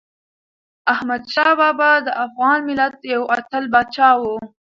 احمدشاه 0.93 1.51
بابا 1.59 1.91
د 2.05 2.07
افغان 2.25 2.57
ملت 2.69 2.95
یو 3.13 3.21
اتل 3.35 3.63
پاچا 3.73 4.09
و. 4.19 4.23